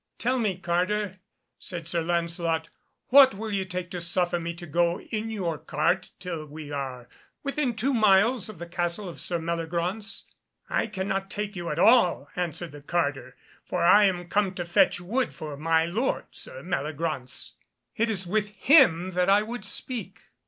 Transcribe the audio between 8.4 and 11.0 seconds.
of the castle of Sir Meliagraunce?" "I